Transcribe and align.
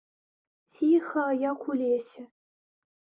Ціха, 0.73 1.25
як 1.43 1.67
у 1.73 1.75
лесе. 1.83 2.25